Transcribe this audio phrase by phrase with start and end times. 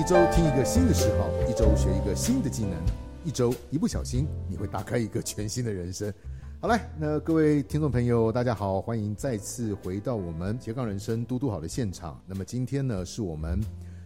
[0.00, 2.72] 一周听一个新的嗜好，一周学一个新的技能，
[3.22, 6.10] 一周一不小心你会打开一个全新的人生。
[6.58, 12.18] 好嘞，那各位听众朋友，大家好，欢迎再次回到我们斜杠人生嘟嘟好的现场。
[12.26, 13.60] 那么今天呢，是我们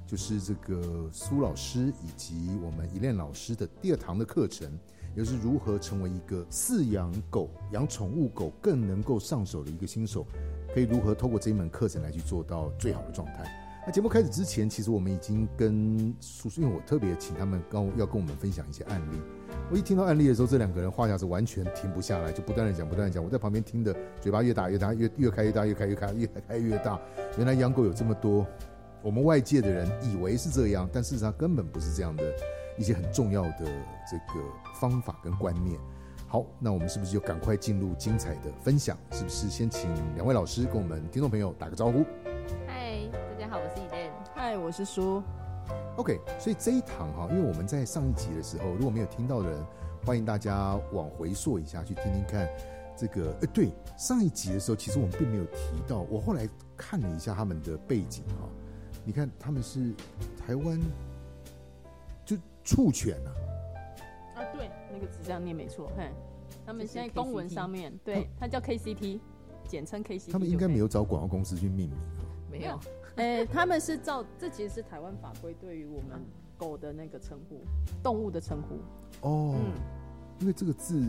[0.04, 4.68] 就是这个苏老师以及我们一练老师的第二堂的课程，
[5.14, 10.26] 也是如何成为一个饲养狗、养宠物狗更能够上手的一个新手，
[10.74, 13.60] 可以如何透过这一门课程来去做到最好的状态。
[13.86, 19.20] 那节目开始之前，其实我们已经跟叔叔，因为我特别请他们跟要跟我们分享一些案例。
[19.70, 23.22] 我一听到案例的时候，这两个人话匣子完全停不下来，就不断的讲，不断的讲。
[23.22, 26.98] 我在旁边听的，嘴巴越大越大，越越开越大，越开越开，越开越大。
[27.36, 28.46] 原来养狗有这么多，
[29.02, 32.24] 我们外界的人以为是这样，但事实上根本不是这样的
[32.78, 33.66] 一些很重要的
[34.10, 34.40] 这个
[34.80, 35.78] 方法跟观念。
[36.26, 38.96] 好，那我们是不是就赶快进入精彩的分享？
[39.12, 42.02] 是不是先请两位老师跟我们听众朋友打个招呼？
[42.94, 44.10] 嗨，大家好，我是 Eden。
[44.36, 45.20] 嗨，我是苏。
[45.96, 49.66] OK，所以这一堂哈，因为我们在上一集的时候，如果没有听到的人，
[50.06, 52.48] 欢迎大家往回溯一下，去听听看。
[52.96, 56.02] 这个，呃，对，上一集的时候，其实我们并没有提到。
[56.02, 58.48] 我后来看了一下他们的背景哈，
[59.04, 59.92] 你看他们是
[60.46, 60.78] 台湾
[62.24, 63.30] 就畜犬呐。
[64.36, 65.90] 啊，对，那个字这样念没错。
[65.96, 66.08] 嘿，
[66.64, 69.18] 他们现在公文上面，对，它叫 KCT，
[69.66, 70.30] 简称 KCT。
[70.30, 71.98] 他们应该没有找广告公司去命名
[72.58, 72.78] 没有。
[73.16, 76.20] 哎，他们是照，这其实是台湾法规对于我们
[76.56, 77.60] 狗的那个称呼，
[78.02, 79.28] 动物的称呼。
[79.28, 79.72] 哦，嗯，
[80.40, 81.00] 因为这个字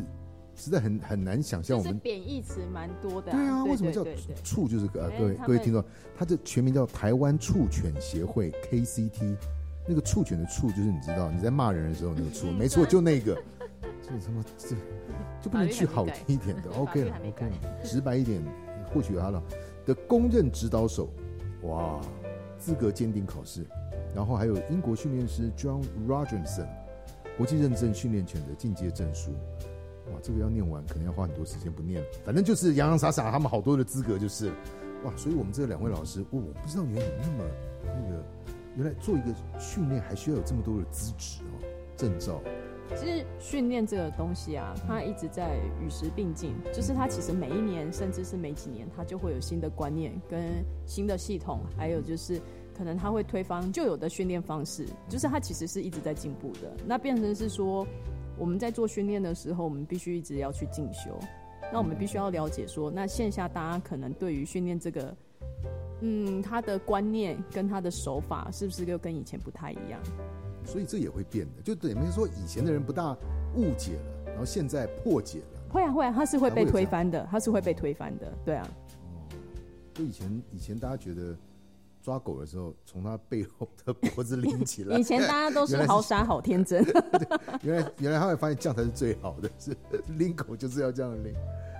[0.55, 3.31] 实在很很难想象，我们贬义词蛮多的。
[3.31, 4.03] 对啊，为什么叫
[4.43, 4.67] 畜？
[4.67, 5.83] 就是呃，各位各位听众，
[6.15, 9.35] 它这全名叫台湾畜犬协会 KCT，
[9.87, 13.35] 那个畜犬的畜就是你知道你在骂人的时候那个畜， 没错，就那个，
[14.03, 14.75] 这他妈这
[15.41, 18.39] 就不能去好听一点的？OK 了，OK 了，直白一点，
[18.93, 19.41] 获取它了
[19.87, 21.09] 的公认指导手。
[21.67, 22.01] 哇，
[22.57, 23.65] 资格鉴定考试，
[24.15, 26.67] 然后还有英国训练师 John Rogerson
[27.37, 29.31] 国际认证训练犬的进阶证书。
[30.11, 32.07] 哇，这个要念完，可能要花很多时间，不念了。
[32.23, 34.51] 反正就是洋洋洒洒，他们好多的资格就是。
[35.03, 37.43] 哇，所以我们这两位老师，我我不知道原来有那么
[37.83, 38.23] 那个，
[38.75, 39.27] 原来做一个
[39.59, 41.61] 训练还需要有这么多的资质哦，
[41.95, 42.41] 证照。
[42.95, 52.39] 其实训练这个东西啊，它一直在与时并进，就是它其实每一年，甚至是每几年，它就会有新的观念跟新的系统，还有就是
[52.77, 56.71] 可能它会推翻旧有的训练方式，就是它其实是一直在进步的。
[56.85, 57.85] 那变成是说，
[58.37, 61.17] 我们在做训练的时候，我们必须一直要去进修。
[61.73, 65.17] 那我们必须要了解说，那线下大家可能对于训练这个，
[66.01, 69.99] 嗯，他的观念跟他的手法是不是又跟以前不太一样？
[70.65, 73.15] 所以这也会变的，就等于说以前的人不大
[73.55, 75.45] 误解了，然后现在破解了。
[75.69, 78.67] 会啊会啊，他是会被推翻的，他是会被推翻的，对啊。
[78.67, 79.31] 哦，
[79.93, 81.35] 就以前以前大家觉得
[82.01, 84.95] 抓狗的时候，从它背后的脖子拎起来。
[84.99, 86.85] 以前大家都是好傻好天真。
[87.63, 89.75] 原来原来他会发现这样才是最好的，是
[90.17, 91.33] 拎狗就是要这样拎。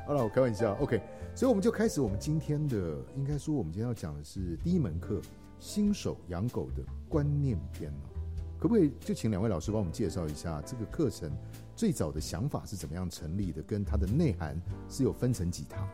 [0.08, 1.02] 好了，我开玩笑，OK。
[1.36, 5.20] 所以我们就开始我们今天的，应该说我们今天要讲的是第一门课——
[5.60, 8.00] 新手养狗的观念篇了。
[8.66, 11.32] 可不可以就请两位老师帮我们介绍一下这个课程
[11.76, 13.62] 最早的想法是怎么样成立的？
[13.62, 14.60] 跟它的内涵
[14.90, 15.88] 是有分成几堂？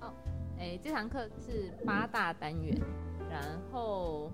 [0.00, 0.14] 哦，
[0.58, 2.80] 哎，这堂课是八大单元，
[3.28, 4.32] 然后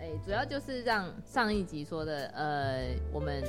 [0.00, 3.44] 哎，主要就是让上一集说的，呃，我们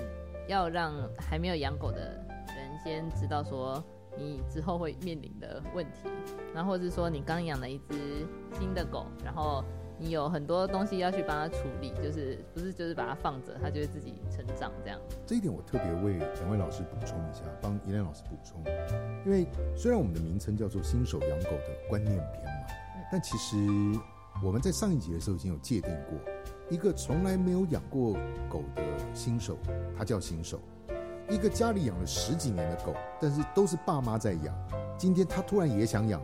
[0.48, 2.24] 要让还没有养狗的
[2.56, 3.84] 人先知道说
[4.16, 6.08] 你之后会面临的问题，
[6.54, 8.28] 然后或者说你刚养了一只
[8.60, 9.66] 新的狗，然后。
[10.00, 15.00] 你有很多东西要去帮他处理，就是不是就是把它放着，他就会自己成长这样。
[15.26, 18.64] 这一点我特别为两位老师补充一下，帮依莲老师补充，
[19.26, 22.68] 因为虽然我们的名称叫做新手养狗的观念篇嘛，
[23.12, 23.58] 但其实
[24.44, 26.18] 我们在上一集的时候已经有界定过，
[26.70, 28.14] 一个从来没有养过
[28.50, 28.84] 狗的
[29.16, 29.58] 新手，
[29.98, 30.58] 他叫新手；
[31.28, 34.56] 一个家里养了十几年的狗，但是都是爸妈在养，
[34.96, 36.22] 今天他突然也想养。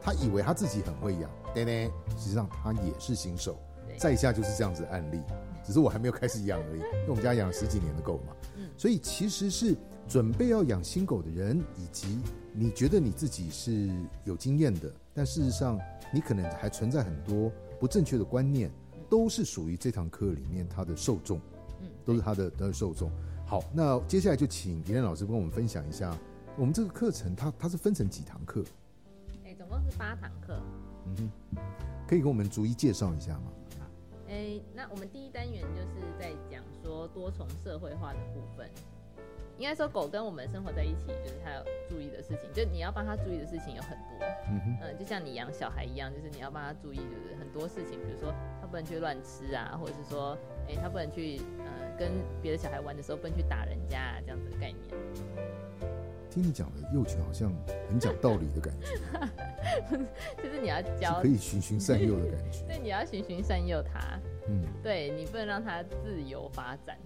[0.00, 1.28] 他以为他自己很会养，
[1.64, 3.58] 对呢，实际上他也是新手。
[3.96, 5.20] 在下就是这样子的案例，
[5.64, 6.80] 只是我还没有开始养而已。
[7.02, 9.76] 因为我们家养了十几年的狗嘛，嗯，所以其实是
[10.06, 12.20] 准备要养新狗的人，以及
[12.52, 13.90] 你觉得你自己是
[14.24, 15.80] 有经验的，但事实上
[16.12, 17.50] 你可能还存在很多
[17.80, 18.70] 不正确的观念，
[19.10, 21.40] 都是属于这堂课里面它的受众，
[21.80, 23.10] 嗯，都是它的的受众。
[23.44, 26.16] 好，那接下来就请李莲老师跟我们分享一下，
[26.56, 28.62] 我们这个课程它它是分成几堂课？
[29.58, 30.62] 总共是八堂课，
[31.16, 31.58] 嗯哼，
[32.06, 33.52] 可以给我们逐一介绍一下吗？
[33.78, 33.86] 好，
[34.28, 38.68] 哎，那我们第一单元就是在讲说多重社会化的部分，
[39.56, 44.26] 应该说狗跟我们生活在一起，就是它要注意的事情，就你要帮它注意的事情有很多。
[44.50, 50.36] 嗯哼，嗯，就像你养小孩一样，就是你要帮他注意，就是很多事情，比如说他不能去乱吃啊，或者是说，
[50.68, 54.82] 哎、他不能去呃跟别的小孩玩的时候不能去打人家啊，这样子的概念。
[56.30, 57.52] 听你讲的幼犬好像
[57.88, 59.98] 很讲道理的感觉，
[60.42, 62.64] 就是你要教可，以循循善诱的感觉。
[62.68, 66.96] 对，你要循循善诱它，嗯，对你不能让它自由发展。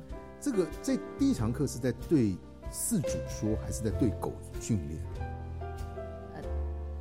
[0.41, 2.37] 这个这第一堂课是在对
[2.71, 5.01] 饲主说，还是在对狗训练？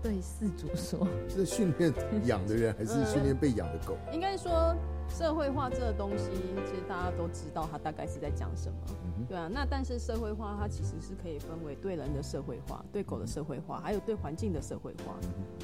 [0.03, 1.93] 对饲主说，是在训练
[2.25, 3.95] 养的人，还是训练被养的狗？
[4.11, 4.75] 应该说
[5.13, 6.31] 社会化这个东西，
[6.65, 8.77] 其实大家都知道它大概是在讲什么。
[9.17, 15.15] 嗯，对啊，那但是社会化它其实是可以分为对人的社会化、对狗的社会化，还有对环境的社会化。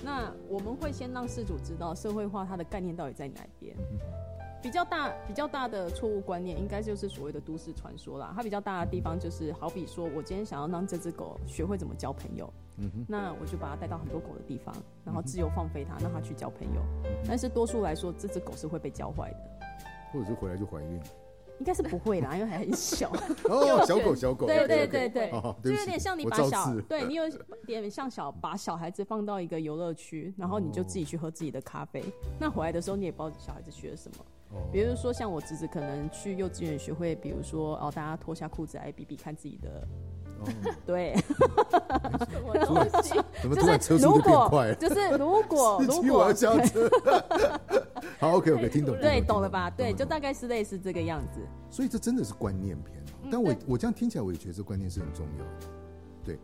[0.03, 3.75] 那我们会先让事主知道社会化它的概念到底在哪边。
[4.67, 8.33] 比较大、比较大的错误观念，应该就是所谓的都市传说啦。
[8.35, 14.75] 它比较大的地方就是，好比说我今天想要让这只狗学会怎么交朋友，嗯哼，那我就把它带到很多狗的地方，
[15.05, 16.81] 然后自由放飞它，让它去交朋友。
[17.25, 19.37] 但是多数来说，这只狗是会被教坏的，
[20.11, 20.99] 或者是回来就怀孕？
[21.59, 23.09] 应该是不会啦，因为还很小。
[23.45, 27.23] 哦， 小狗小狗，对对对对，哦，就有点像你我把小对你有
[27.65, 32.03] 点像小把小孩子放到一个游乐区，然后你就自己去喝自己的咖啡。
[32.37, 34.25] 那回来的时候你也不知道小孩子学了什么。
[34.51, 39.87] 哦比如说像我侄子可能去幼稚园学会，比如说哦，大家脱下裤子来比比看自己的，
[40.39, 40.47] 哦，
[40.85, 41.15] 对，
[43.43, 44.75] 如果就变快了？
[44.75, 46.89] 就是如果 司如果要下车。
[48.19, 49.69] 好，OK OK，听懂，对，听懂了吧？
[49.69, 51.39] 对，懂就大概是类似这个样子。
[51.69, 52.75] 所以这真的是观念
[53.29, 55.51] 但我对我这样听起来，我也觉得这观念是很重要的。
[56.23, 56.39] 对，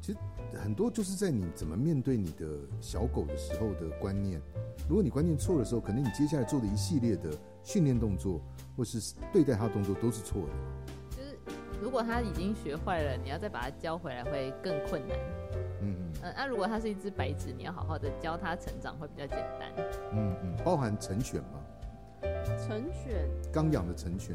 [0.00, 0.18] 其实
[0.54, 2.46] 很多就是在你怎么面对你的
[2.80, 4.40] 小狗的时候的观念。
[4.88, 7.30] 如果你观念错的时候，可能你接下来做的一系列的
[7.62, 8.40] 训练动作，
[8.76, 11.16] 或是对待它的动作都是错的。
[11.16, 11.38] 就是
[11.80, 15.16] 如果他已经学坏了，你要再把它教回来会更困难。
[15.80, 19.72] 嗯嗯嗯，那、如果它是一只白纸，你要好好的教它成长会比较简单。
[20.12, 21.60] 嗯嗯，包含成犬吗，
[22.66, 24.34] 成犬刚养的成犬。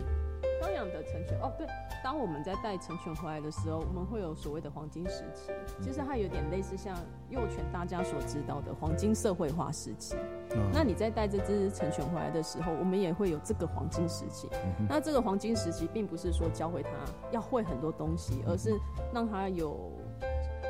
[0.59, 1.65] 刚养的成犬哦，对，
[2.03, 5.51] 当我们在带成犬回来的时候，我们会有所谓的黄金时期，
[5.81, 6.95] 其实它有点类似像
[7.29, 10.15] 幼犬大家所知道的黄金社会化时期。
[10.55, 14.49] 嗯那你在带这只成犬回来的时候，我们也会有这个黄金时期。
[14.53, 16.89] 嗯那这个黄金时期，并不是说教会它
[17.31, 18.77] 要会很多东西，而是
[19.13, 19.91] 让它有，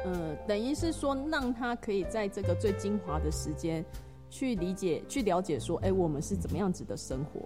[0.05, 3.83] 呃，等于是说让它可以在这个最精华的时间
[4.29, 7.41] 去理解、去了解，说，哎、我们是怎么样子的生活。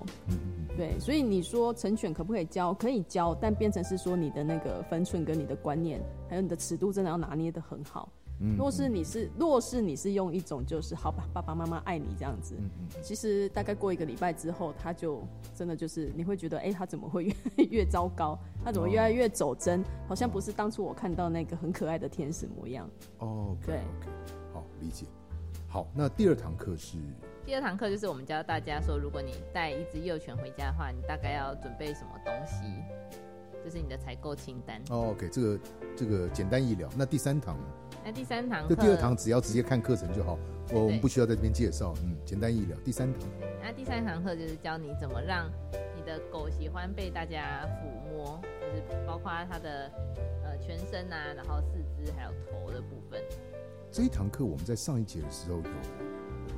[0.76, 2.74] 对，所以你说成犬可不可以教？
[2.74, 8.10] 可以教，但变成是说你的那个分寸跟你的观念，还有你的尺度，真的要拿捏的很好。
[8.40, 12.56] 嗯若是你是，若是你是用一种就是好吧，爸爸妈妈爱你这样子，
[13.02, 15.22] 其实大概过一个礼拜之后，他就
[15.56, 17.34] 真的就是你会觉得，哎、他怎么会越
[17.70, 18.38] 越糟糕？
[18.66, 19.84] 他怎么越来越走针？
[20.08, 22.90] 好像不是当初我看到那个很可爱的天使模样。
[23.20, 23.80] 哦对
[24.52, 25.06] 好理解。
[25.74, 27.00] 好，那第二堂课是
[27.44, 32.62] 第二堂课就是我们教大家说，如果你带一只幼犬回家的话，你大概要准备什么东西？
[33.66, 34.80] 就是你的采购清单。
[34.92, 35.60] 哦，OK，这个
[35.98, 36.88] 这个简单易了。
[36.96, 37.66] 那第三堂呢？
[38.06, 40.38] 那第三堂课，这第二堂只要直接看课程就好，
[40.72, 42.78] 我我们不需要在这边介绍，嗯，简单易了。
[42.86, 43.28] 第三堂，
[43.60, 45.50] 那第三堂课就是教你怎么让
[45.96, 49.92] 你的狗喜欢被大家抚摸，就是包括它的
[50.44, 53.20] 呃全身啊，然后四肢还有头的部分。
[53.94, 55.64] 这一堂课我们在上一节的时候有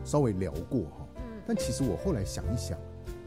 [0.06, 2.80] 稍微聊过哈，嗯，但其实我后来想一想，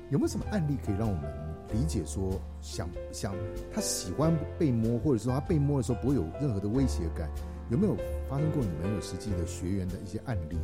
[0.08, 1.30] 有没有什么案例可以让我们
[1.74, 3.34] 理解说，想想
[3.70, 7.30] 他喜欢被摸，或者说他被摸的时候不会有任何的威胁感，
[7.70, 7.94] 有没有
[8.30, 10.56] 发生过你们有实际的学员的一些案例，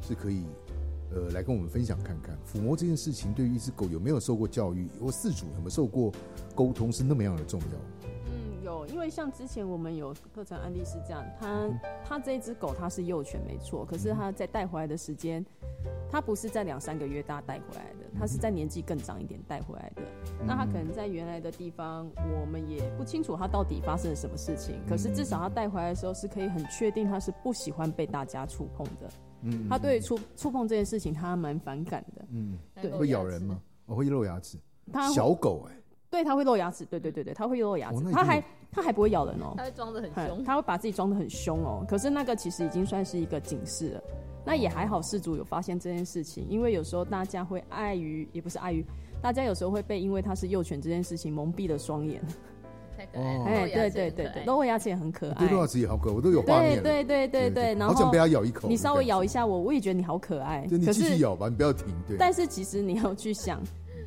[0.00, 0.46] 是可以
[1.12, 2.34] 呃来跟我们分享看看？
[2.50, 6.10] 抚摸这件事情对于一只狗有没有受过教育，或饲主有没有受过
[6.54, 8.25] 沟通，是那么样的重要？
[8.88, 11.68] 因为像之前我们有课程案例是这样，它
[12.04, 15.44] 它这一只狗它是幼犬没错，可是它在带回来的时间，
[16.10, 20.02] 它不是在两三个月大带回来的，它是在年纪更长一点带回来的。
[20.46, 29.08] 那它可能在原来的地方，我们也不清楚它到底发生了什么事情，可是至少它带回来的时候是可以很确定它是不喜欢被大家触碰的。
[29.42, 32.24] 嗯，它对于触触碰这件事情，它蛮反感的。
[32.30, 33.60] 嗯，对会咬人吗？？
[33.86, 34.58] 我、会露牙齿。
[34.92, 35.76] 它小狗哎、
[36.10, 39.54] 对它会露牙齿，对对对对，它会露牙齿它还它还不会咬人哦。
[39.56, 40.44] 它会装的很嗯凶。
[40.44, 41.84] 它会把自己装的很凶哦。
[41.88, 44.02] 可是那个其实已经算是一个警示了。
[44.44, 48.84] 那也还好，事主有发现这件事情，因为有时候大家会碍于，也不是碍于，
[49.20, 52.22] 大家有时候会被因为它是幼犬这件事情蒙蔽了双眼。
[52.96, 53.40] 太可爱了。
[53.40, 55.48] 哦哎，露牙对对对对，露牙齿也很可爱对，。
[55.48, 56.82] 露牙齿也好可爱，我都有画面了。
[56.82, 58.68] 对对对对对，然后好想被它咬一口。
[58.68, 60.64] 你稍微咬一下，我，我也觉得你好可爱。
[60.68, 61.86] 对，你咬吧，你不要停。
[62.06, 63.60] 对，但是其实你要去想，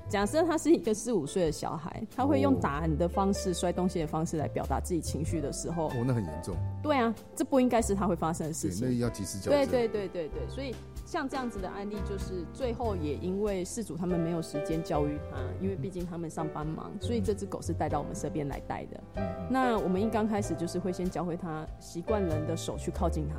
[0.09, 8.87] 假设他是一个四五岁的小孩，他会用打人的方式、摔东西的方式来表达自己情绪的时候，哦，那很严重，对啊，这不应该是他会发生的事对，情。
[8.89, 9.53] 那要及时矫正。
[9.53, 10.75] 对对对对对，所以
[11.05, 19.03] 像这样子的案例，就是最后也因为事主他们没有时间教育他，因为毕竟他们上班忙，所以这只狗是带到我们身边来带的。
[19.17, 23.35] 嗯那我们一刚开始就是会先教会他习惯人的手去靠近他，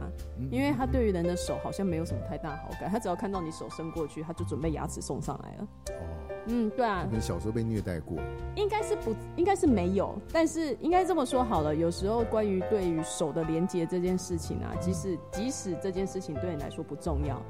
[0.50, 5.68] 因为他对于人的手好像没有什么太大好感，他只要看到你手伸过去，他就准备牙齿送上来了。
[5.90, 6.02] 哦，
[6.46, 8.18] 嗯，对啊可，能小时候被虐待过，
[8.56, 11.74] 应该是不，应该是没有，但是应该这么说好了。
[11.74, 17.40] 有时候关于对于手的连接这件事情啊，即使即使这件事情对你来说不重要，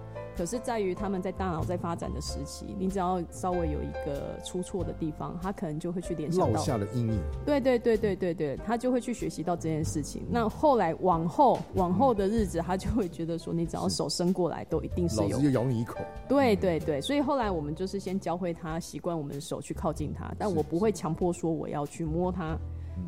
[0.40, 7.20] 可是在于他们在大脑在发展的时期，你只要稍微有一个出错的地方，他可能就会去联想落到，下了阴影。
[7.44, 10.22] 对对对对对对，他就会去学习到这件事情。
[10.30, 15.98] 那后来往后往后的日子，他就会觉得说，你只要手伸过来，都一定是有老子就咬你一口。
[16.26, 22.56] 对对对，所以后来我们就是先教会他习惯我们的手去靠近他，但我不会强迫说我要去摸他。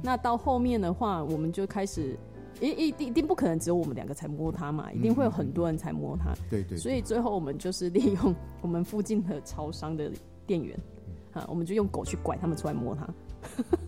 [0.03, 2.15] 那到后面的话，我们就开始，
[2.61, 6.33] 一一定一定不可能只有我们两个才摸它嘛，一定会有很多人才摸它。
[6.51, 10.11] 对对，所以最后我们就是利用 我们附近的超商的
[10.47, 10.79] 店员，
[11.33, 13.09] 啊，我们就用狗去拐他们出来摸它。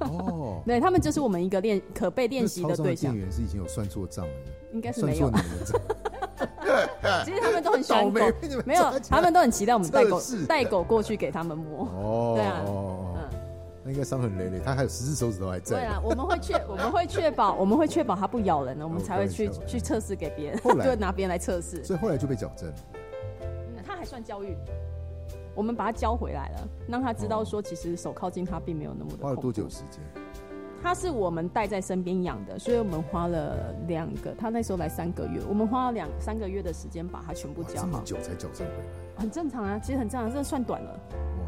[0.01, 4.33] 哦， 对他们就是我们一个练可被练习的对象，店员是已经有算错账了，
[4.73, 5.41] 应该是没有啦。
[5.41, 8.21] 错你们的账， 其实他们都很喜欢狗
[8.67, 11.87] 没有他们都很期待我们带狗带狗过去给他们摸。
[11.87, 12.65] 哦，对啊。
[13.85, 15.77] 那应该伤痕累累，他还有十只手指头还在。
[15.77, 21.85] 对啊，我们会确 我们会确保我们会确保它不咬人了，我们哦才会去去测试给别人，后来就拿别人来测试。
[21.85, 22.73] 所以后来就被矫正。
[23.87, 24.57] 它还算教育，
[25.55, 30.01] 我们把它教回来了，让他知道说，其实手靠近它并没有那么的花了多久时间？
[30.83, 38.85] 它是我们带在身边养的，所以我们花了两个，他那时候来三个月，我们花了两三个月的时间把它全部哇，教好，这么久才矫正回来。
[39.17, 41.01] 很正常啊，其实很正常，这算短了。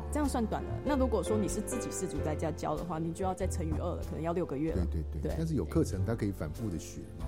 [0.06, 0.70] 哇，这样算短了。
[0.84, 4.86] 那如果说你是自己自主在家教的话，你就要再乘以二了，可能要六个月了。
[4.86, 7.26] 对对对对，但是有课程，他可以反复的学嘛，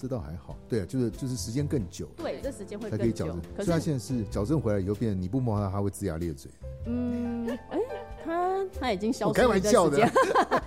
[0.00, 0.56] 这倒还好。
[0.68, 3.40] 对啊，就是就是时间更久对，这时间会更久才可以矫正。。
[3.56, 6.50] 可是，所以他现在是矫正回来以后，变成你不摸它，它会龇牙咧嘴。
[6.86, 7.78] 嗯，哎、
[8.24, 10.12] 他他已经消失了一段玩笑的时间，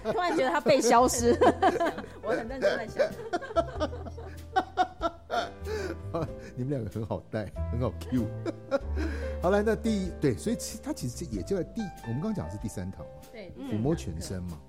[0.14, 1.38] 突然觉得他被消失。
[2.24, 3.06] 我很认真在想，
[6.56, 8.28] 你们两个很好带， 很好 Q。
[9.42, 14.60] 好来，那第一对，所以其它其实也就在第，我们刚刚讲的是第三堂嘛，对，嗯抚摸全身嘛，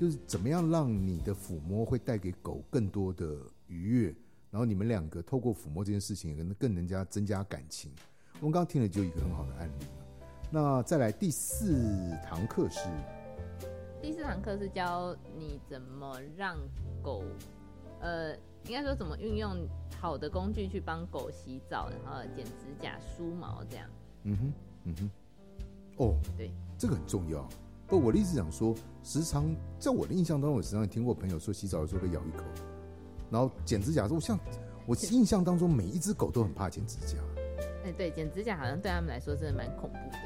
[0.00, 3.36] 就是怎么样让你的抚摸会带给狗更多的
[3.66, 4.14] 愉悦，
[4.50, 7.90] 然后你们两个透过抚摸这件事情，也可能更人家增加感情。
[8.40, 9.90] 我们刚刚听了就一个很好的案例了。
[10.50, 12.80] 那再来第四堂课是
[14.02, 16.58] 第四堂课是教你怎么让
[17.02, 17.24] 狗，
[18.00, 19.66] 呃，应该说怎么运用
[20.00, 23.86] 好的工具去帮狗洗澡，然后剪指甲、梳毛这样。
[24.24, 24.52] 嗯哼，
[24.84, 25.10] 嗯哼，
[25.96, 27.48] 哦，对，这个很重要。
[27.86, 29.44] 不，我的意思讲说，时常
[29.78, 32.44] 在我的印象当中，我时常也听过朋友说，洗澡的时候被咬一口，
[33.30, 34.38] 然后剪指甲的时候，像
[34.86, 37.18] 我印象当中，每一只狗都很怕剪指甲。
[37.84, 40.18] 哎、对，剪指甲好像对他们来说真的蛮恐怖的。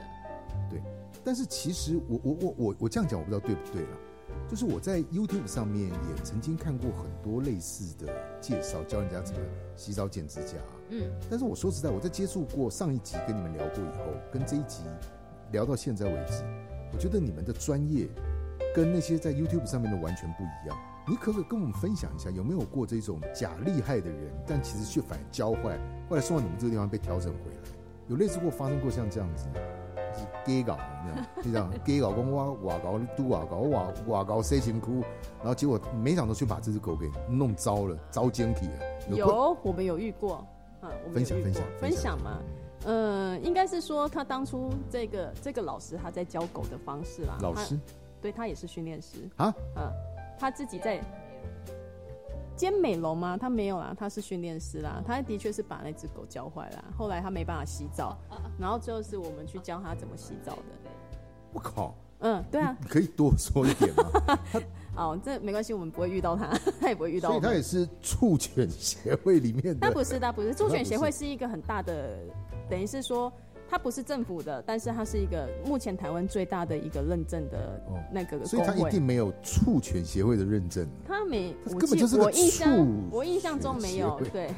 [0.68, 0.80] 对
[1.24, 3.96] 但是其实我我我我我这样讲，我不知道对不对了。
[4.48, 9.40] 就是我在 YouTube 上面也曾经看过很多类似的介绍，教人家怎么
[9.76, 10.54] 洗澡剪指甲。
[10.90, 14.82] 嗯，但是我说实在，我在接触过上一集跟你们聊过以后，跟这一集
[15.50, 16.44] 聊到现在为止，
[16.92, 18.08] 我觉得你们的专业
[18.74, 20.78] 跟那些在 YouTube 上面的完全不一样。
[21.08, 27.56] 你可不可以跟我们分享一下，有没有过这种假厉害的人，但其实却反而教坏，后来送到你们这个地方被调整回来？
[28.08, 29.46] 有类似过发生过像这样子，
[30.46, 35.02] 就是 gay 搞那样，就这样 gay 搞跟挖瓦搞嘟瓦搞瓦瓦搞塞情窟，
[35.38, 39.16] 然后结果没想到去把这只狗给弄糟了，糟奸体了。
[39.16, 40.36] 有我们有遇过，
[40.80, 42.38] 啊，我们分享分享分享嘛。
[42.84, 47.76] 嗯，应该是说他当初这个这个老师他在教狗的方式啦，老师
[48.20, 49.90] 对他也是训练师啊，嗯，
[50.38, 51.00] 他自己在
[52.56, 53.36] 兼美容吗？
[53.36, 55.02] 他没有啦，他是训练师啦。
[55.06, 58.16] 他的确是把那只狗教坏了，后来他没办法洗澡，
[58.58, 60.62] 然后最后是我们去教他怎么洗澡的。
[61.52, 64.38] 我靠，嗯，对啊，你可以多说一点吗？
[64.96, 66.46] 哦，这没关系，我们不会遇到他，
[66.80, 67.34] 他也不会遇到我。
[67.34, 72.18] 所以他也是畜犬协会里面的，他不是，他不是，助他不是选协会是一个很大的，
[72.70, 73.32] 等于是说。
[73.68, 78.90] 它不是政府的，但是它是一个目前台湾最大的一个认证的哦那个所以它一。
[78.90, 80.86] 定没有畜犬协会的认证。
[81.06, 84.50] 它没，根本就是我印象畜我印象中没有，对，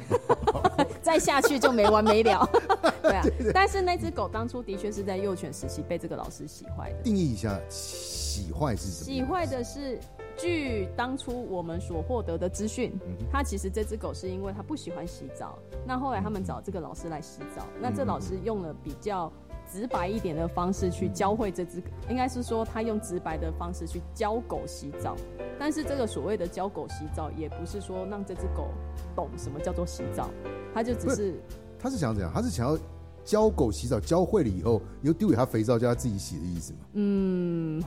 [1.01, 2.47] 再下去就没完没了，
[3.01, 3.25] 对啊。
[3.53, 9.05] 但是那只狗当初的确是在幼犬时期被这个老师洗坏的，定义一下洗坏是什么？
[9.05, 9.99] 洗坏的是。
[10.39, 19.31] 据当初我们所获得的资讯，嗯它其实这只狗是因为他不喜欢洗澡，那后来他们找这个老师来洗澡，那嗯这老师用了比较
[19.71, 25.15] 直白一点的方式去教会这只，应该是说他用直白的方式去教狗洗澡。
[25.59, 28.69] 但是这个所谓的教狗洗澡，也不是说让这只狗
[29.13, 30.29] 懂什么叫做洗澡，
[30.73, 31.35] 他就只是
[31.77, 32.31] 他是想怎样？
[32.33, 32.79] 他是想要
[33.25, 36.79] 教狗洗澡，教会了以后，又丢给他肥皂，叫他自己洗的意思吗？
[36.93, 37.83] 嗯，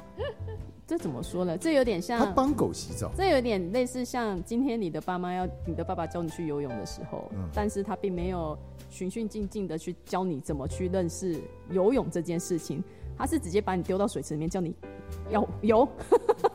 [0.92, 1.56] 这怎么说呢？
[1.56, 7.48] 这有点像他像，帮狗洗澡，这有点类似像今天你的爸妈要你的爸爸教你去游泳的时候，嗯。
[7.54, 8.58] 但是他并没有
[8.90, 12.84] 循序渐进的去教你怎么去认识游泳这件事情，
[13.16, 14.74] 他是直接把你丢到水池里面叫你
[15.30, 15.88] 要游，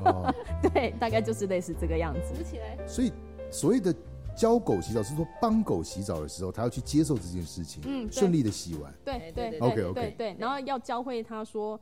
[0.05, 0.31] 哦，
[0.71, 2.35] 对，大概就是类似这个样子。
[2.35, 3.11] 扶起来，所以
[3.49, 3.91] 所谓的
[4.35, 8.13] 教狗洗澡，是说帮狗洗澡的时候，他要去接受这件事情，嗯对。
[8.13, 8.93] 顺利的洗完。
[9.03, 11.79] 对哎对对对对 OK，OK 对对，然后要教会他说，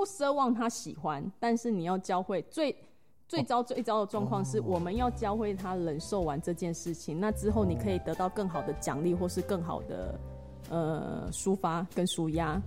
[0.00, 2.74] 不奢望他喜欢，但是你要教会最
[3.28, 10.18] 最糟最糟的状况是，我们要教会他忍受完这件事情，那之后你可以得到更好的奖励，或是更好的
[10.70, 12.58] 呃抒发跟舒压。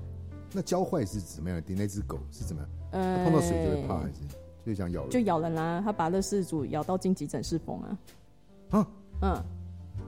[0.52, 1.74] 那教坏是怎么样的？
[1.74, 2.70] 那只狗是怎么样？
[2.92, 4.20] 呃，碰到水就会怕，还是
[4.64, 5.10] 就想咬人？
[5.10, 7.98] 就咬人啦、他把乐事主咬到进急诊室缝啊。
[8.70, 8.88] 啊，
[9.24, 9.44] 嗯，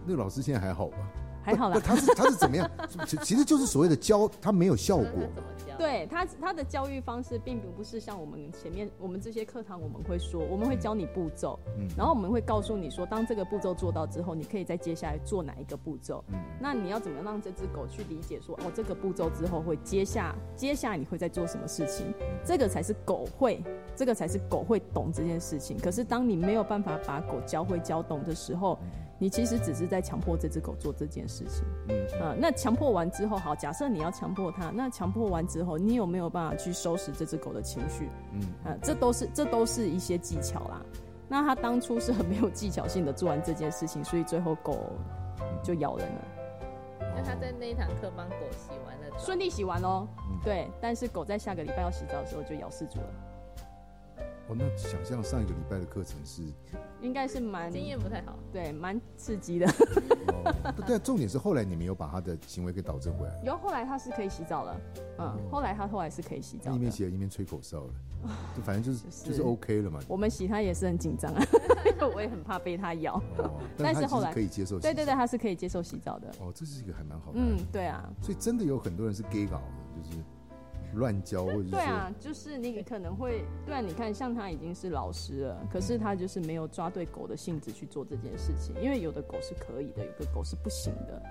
[0.05, 0.97] 那个老师现在还好吧？
[1.45, 1.79] 还好啦，。
[1.79, 2.69] 他是他是怎么样？
[3.07, 5.05] 其其实就是所谓的教，他没有效果。
[5.35, 5.77] 怎么教？
[5.77, 16.23] 对他他的教育方式并不是像我们前面我们这些课堂我们会说，我们会教你步骤，嗯然后我们会告诉你说，当这个步骤做到之后，你可以再接下来做哪一个步骤。
[16.29, 22.11] 嗯那你要怎么让这只狗去理解说，哦，这个步骤之后会接下接下来你会在做什么事情？
[22.43, 23.61] 这个才是狗会，
[23.95, 25.77] 这个才是狗会懂这件事情。
[25.77, 28.79] 可是当你没有办法把狗教会教懂的时候，
[29.17, 31.63] 你其实只是在强迫这只狗做这件事情。
[31.87, 38.09] 嗯，啊、那强迫完之后，好，假设你要强迫它，那强迫完之后，你有没有办法去收拾这只狗的情绪？
[38.33, 40.81] 嗯啊、这都是这都是一些技巧啦。
[41.27, 44.91] 那他当初是很没有技巧性的做完这件事情，所以最后狗
[45.63, 46.27] 就咬人了，
[46.99, 50.07] 那他在那一堂课帮狗洗完了，顺利洗完喽。
[50.29, 53.07] 嗯对，但是狗在下个礼拜要洗澡的时候就咬失主了，
[54.47, 56.43] 哦，那想象上一个礼拜的课程是，
[57.01, 58.37] 应该是蛮经验不太好。
[58.51, 59.65] 对蛮刺激的。
[59.67, 64.81] 哦，不对，重点是后来你们有把他的行为给导正回来，然后后来他是可以洗澡了，
[65.19, 66.77] 嗯，后来他后来是可以洗澡的。
[66.77, 67.93] 一面洗一面吹口哨了，
[68.55, 69.99] 就反正就是 就是就是 OK 了嘛。
[70.07, 71.41] 我们洗他也是很紧张啊，
[71.89, 73.21] 因为我也很怕被他咬。
[73.77, 74.79] 但是后来可以接受。
[74.79, 76.27] 对对对，，他是可以接受洗澡的。
[76.39, 77.39] 哦，这是一个还蛮好的。
[77.39, 80.17] 嗯，对啊，所以真的有很多人是 gay 搞的，就是
[80.95, 91.21] 乱教或者是，对啊，就是你可能会，对啊，你看像他已经是老师了，可是他就是没有抓对狗的性质去做这件事情，因为有的狗是可以的，有的狗是不行的。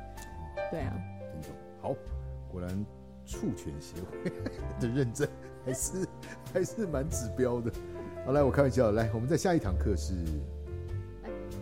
[0.70, 0.94] 对啊，
[1.32, 1.50] 听懂。
[1.82, 1.94] 好，
[2.50, 2.70] 果然
[3.26, 4.30] 畜犬协会
[4.80, 5.28] 的认证
[5.64, 6.08] 还是
[6.52, 7.72] 还是蛮指标的。
[8.24, 10.14] 好，来，我开玩笑，来，我们在下一堂课是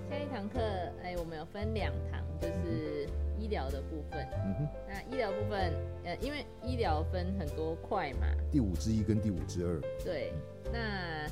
[0.08, 0.60] 下一堂课，
[1.02, 3.21] 哎，我们有分两堂，就是医
[3.52, 4.26] 疗的部分。
[4.44, 4.68] 嗯哼。
[4.88, 5.72] 那医疗部分，
[6.04, 9.80] 呃，因为医疗分很多块嘛，第五之一跟第五之二。
[10.04, 10.32] 对，
[10.72, 11.30] 那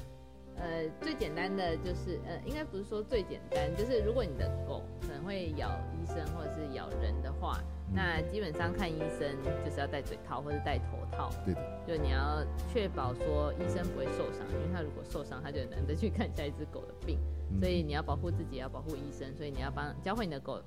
[0.62, 7.61] 呃最简单的就是呃，应该不是说最简单，就是如果你的狗可能会咬医生或者是咬人的话，
[7.92, 17.18] 那基本上看医生就是要戴嘴套或者戴头套，对的，就你要确保说医生不会受伤，因为他如果受伤，他就很难再去看下一只狗的病，
[17.50, 17.59] 嗯。
[17.61, 20.62] 所以你要保护自己，要保护医生，所以你要帮教会你的狗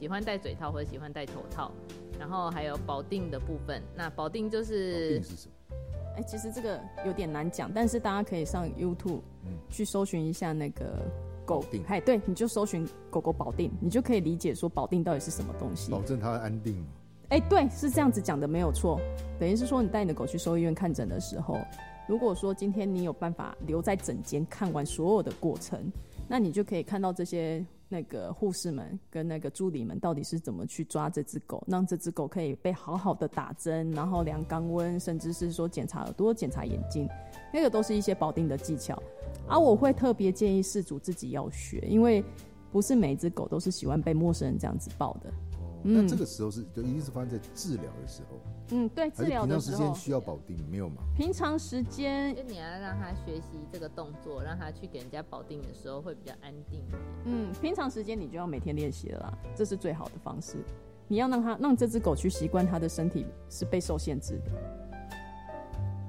[0.00, 1.70] 喜欢戴嘴套或者喜欢戴头套，
[2.18, 5.76] 然后还有保定的部分，那保定就是定是什么？
[6.16, 11.02] 哎、其实这个有点难讲，但是大家可以上 YouTube 嗯去搜寻一下那个
[11.44, 16.00] 狗定哎，对，你就搜寻狗狗保定，你就可以理解说保定到底是什么东西保。
[16.00, 16.86] 证它安定嘛。
[17.28, 18.98] 哎、对，是这样子讲的，没有错。
[19.38, 21.58] 等于是说，你带你的狗去兽医院看诊的时候，
[22.08, 25.92] 如果说今天你有办法留在诊间看完所有的过程，
[26.26, 37.08] 那你就可以看到这些那个护士们跟那个助理们到底是怎么去抓这只狗，让这只狗可以被好好的打针，然后量肛温，甚至是说检查耳朵、检查眼睛，
[37.52, 38.96] 那个都是一些保定的技巧。
[39.48, 42.24] 而、我会特别建议事主自己要学，因为
[42.70, 45.32] 不是每一只狗都是喜欢被陌生人这样子抱的。
[45.82, 48.38] 那这个时候是就一定是发生在治疗的时候，
[48.70, 49.94] 嗯，对，治疗平常时疗的时候间。
[49.94, 50.56] 需要保定？
[50.70, 51.02] 没有吗？
[51.16, 56.98] 平常时间就，你要让他学习这个动作，让他去给人家保定的时候会比较安定一点。
[57.24, 60.56] 嗯，平常时间你就要每天练习了啦，这是最好的方式。
[61.08, 64.52] 你要让他让这只狗去习惯它的身体是被受限制的，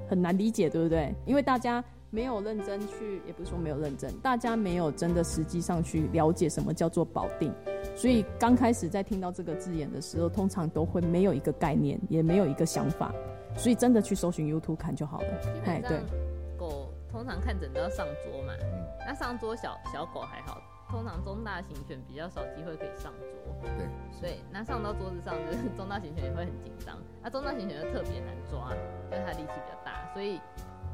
[0.07, 1.15] 很难理解，对不对？
[1.25, 7.51] 因为大家没有认真去，也不是说没有认真，大家没有真的实际上去了解什么叫做保定，
[7.95, 13.13] 所以刚开始在听到这个字眼的时候，通常都会没有一个概念，也没有一个想法，
[13.55, 15.27] 所以真的去搜寻 YouTube 看就好了。
[15.65, 15.99] 哎，对，
[16.57, 23.55] 狗通常看诊都要上桌嘛，嗯那上桌小小狗还好，通常中大型犬比较少机会可以上桌，
[24.21, 28.71] 对，对，那上到桌子上就是中大型犬也会很紧张，那中大型犬就特别难抓，
[29.11, 30.39] 因为它力气比较大，所以，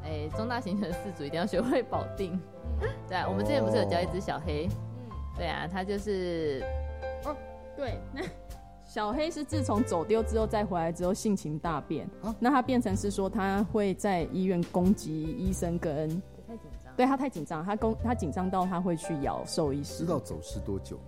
[0.02, 2.40] 哎、中大型犬的饲主一定要学会保定。
[3.06, 4.68] 对啊，我们之前不是有教一只小黑？
[4.70, 6.62] 嗯，对啊，它就是
[7.76, 8.22] 对，那
[8.84, 12.34] 小黑是自从走丢之后再回来之后性情大变，啊？
[12.40, 16.08] 那他变成是说他会在医院攻击医生跟，
[16.46, 19.98] 太紧张，对他太紧张，他攻他紧张到他会去咬兽医师。
[19.98, 20.98] 知，道走失多久？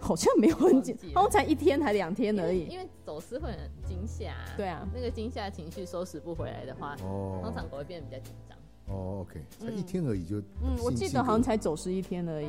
[0.00, 1.12] 好像没有很紧忘记，了。
[1.14, 2.66] 好像才一天还两天而已。
[2.66, 8.58] 因为走失会很惊吓、对啊，那个惊吓情绪收拾不回来的话，哦，通常狗会变得比较紧张，
[8.94, 12.48] 哦，OK，才一天而已就，嗯，我性记得好像，才走失一天而已。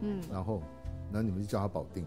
[0.00, 0.22] 嗯。
[0.32, 0.62] 然后，
[1.12, 2.02] 然后你们就叫他保定。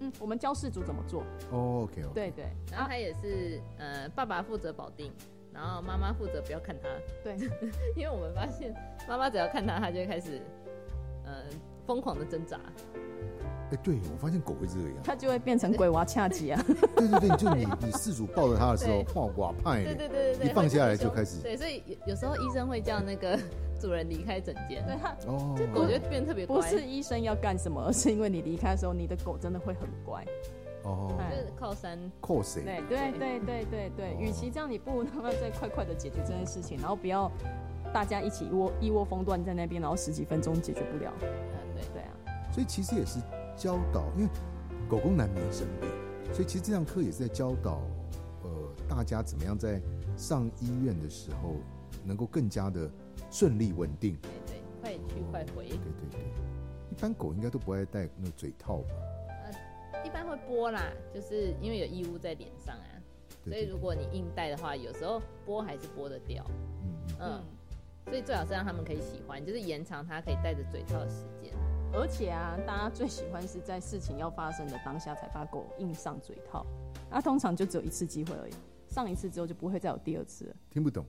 [0.00, 1.22] 嗯，我们教事主怎么做？
[1.50, 5.12] 哦，OK，OK，对对，然后他也是呃，爸爸负责保定，
[5.52, 6.88] 然后妈妈负责不要看他。
[7.24, 7.36] 对，
[7.96, 8.74] 因为我们发现
[9.08, 10.40] 妈妈只要看他，他就会开始
[11.24, 11.44] 呃
[11.86, 12.60] 疯狂的挣扎。
[13.72, 14.88] 哎，对我发现狗会这样。
[15.02, 16.62] 它就会变成鬼娃恰吉啊。
[16.96, 23.38] 对对对，就你 你饲主抱着它的时候对，哇哇派对的，对对对对，一放下来就会开始对，所以有有时候医生会叫那个
[23.80, 30.24] 主人离开诊间，对他哦，就狗就会变得特别乖，不是医生要干什么，而是因为你离开的时候，你的狗真的会很乖。
[30.84, 31.98] 哦，哎就是靠山。
[32.20, 32.62] 靠谁？
[32.62, 37.28] 对对对对对对，哦与其这样，你不如他们再快快的解决这件事情，然后不要
[37.92, 41.12] 大家一起一窝一窝蜂乱在那边，然后十几分钟解决不了。
[41.22, 41.28] 嗯，
[41.74, 42.12] 对，对啊，
[42.52, 43.18] 所以其实也是
[43.56, 44.28] 教导，因为
[44.88, 45.88] 狗狗难免生病，
[46.32, 47.80] 所以其实这堂课也是在教导，
[48.42, 48.50] 呃，
[48.88, 49.80] 大家怎么样在
[50.16, 51.56] 上医院的时候
[52.04, 52.90] 能够更加的
[53.30, 54.16] 顺利稳定。
[54.20, 55.78] 对对，快去快回对。
[55.78, 56.20] 对对，
[56.90, 58.94] 一般狗应该都不爱戴那个嘴套吧？
[59.44, 59.50] 呃
[60.04, 62.86] 一般会剥啦，就是因为有异物在脸上啊，
[63.42, 66.44] 所对对，以如果你硬戴的话，有时候剥还是剥得掉。
[66.82, 67.44] 嗯嗯，嗯，
[68.04, 71.35] 所以最好是让他们可以喜欢，就是延长他可以戴着嘴套的时间。
[71.96, 76.64] 而且啊，大家最喜欢是在事情要发生的当下才把狗硬上嘴套，
[77.10, 78.52] 那、通常就只有一次机会而已，
[78.88, 80.54] 上一次之后就不会再有第二次了。
[80.70, 81.04] 听不懂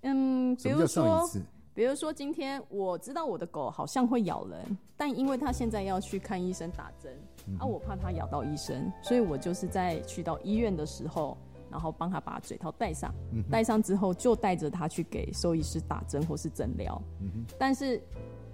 [0.00, 1.28] 嗯，比如说？
[1.74, 7.16] 比如说今天我知道我的狗好像会咬人，但因为它现在要去看医生打针，
[7.46, 11.36] 嗯啊，我怕它咬到医生，所以我就是在去到医院的时候，
[11.70, 13.14] 然后帮他把嘴套戴上，
[13.50, 17.00] 戴上之后就带着他去给兽医师打针或是诊疗。
[17.20, 17.98] 嗯哼，但是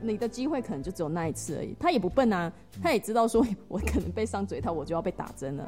[0.01, 1.75] 你的机会可能就只有那一次而已。
[1.79, 5.67] 他也不笨啊，他也知道说 我可能被上嘴套，我就要被打针了。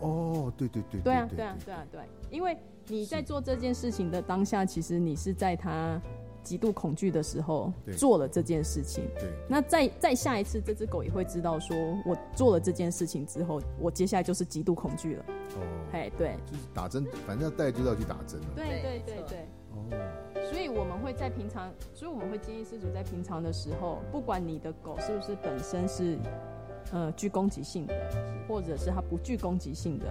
[0.00, 2.56] 哦，对对对对啊，对啊，对啊，对，因为
[2.88, 6.00] 你在做这件事情的当下，其实你是在他
[6.42, 9.04] 极度恐惧的时候做了这件事情。
[9.18, 15.24] 对，那再再下一次，这只狗也会知道，说我做了这件事情之后，我接下来就是极度恐惧了。
[15.28, 15.60] 哦，
[15.92, 18.46] 哎，对，就是打针，反正要带就要去打针了。
[18.56, 19.38] 对对对对。
[19.72, 19.84] 哦，
[20.70, 26.18] 我们会在平常，所以我们会建议失主在平常的时候，不管你的狗是不是本身是
[26.92, 27.94] 呃具攻击性的，
[28.48, 30.06] 或者是它不具攻击性的，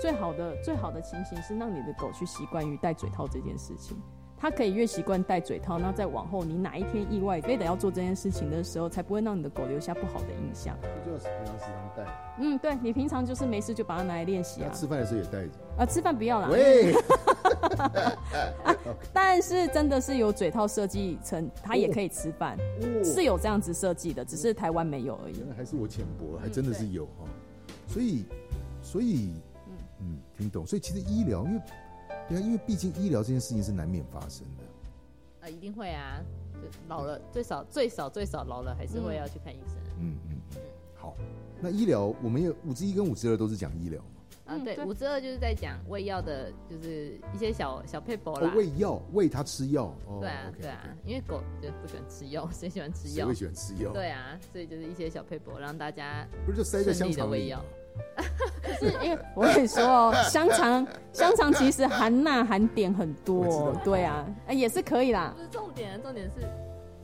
[0.00, 3.96] 最好的最好的情形是让你的狗去习惯于戴嘴套这件事情。
[4.44, 10.76] 它可以越习惯戴嘴套，那再往后你哪一天意外非得要做这件事情的时候，才不会让你的狗留下不好的印象。
[11.02, 15.52] 就是平常时常戴，嗯，对你平常就是没事就把它拿来练习啊，吃饭的时候也戴着。
[15.78, 16.50] 啊吃饭不要啦。
[16.52, 16.92] 喂，
[19.14, 22.58] 但是真的是有嘴套设计成，它也可以吃饭。
[23.02, 25.48] 是有这样子设计的，只是台湾没有而已原。
[25.48, 27.24] 来还是我浅薄，还真的是有哈。
[27.88, 28.26] 所以，
[28.82, 29.32] 所以，
[30.00, 30.66] 嗯，听懂。
[30.66, 31.60] 所以其实医疗，因为
[32.28, 34.64] 对啊，因为毕竟医疗这件事情是难免发生的。
[35.46, 36.20] 啊，一定会啊，
[36.54, 39.76] 就老了最少最少最少老了还是会要去看医生。
[40.00, 40.60] 嗯嗯嗯。
[40.94, 41.14] 好，
[41.60, 44.08] 那医疗我们也五之一跟五之二都是讲医疗嘛。
[44.46, 48.50] 啊，对，五之二就是在讲喂药的，就是一些小小配博啦。
[48.50, 49.84] 哦，喂药，喂它吃药。
[50.06, 53.34] 哦，对啊对啊，因为狗就不喜欢吃药， 谁喜欢吃药谁会？
[53.34, 53.92] 喜欢吃药？
[53.92, 57.64] 对啊，所以就是一些小配博，让大家不是就塞在香肠里喂药
[58.70, 58.76] 吗？
[58.78, 65.42] 是因为我跟你说哦，香肠 香肠其实含钠含碘很多对啊，哎也是可以啦不。
[65.42, 66.40] 是重点，重点是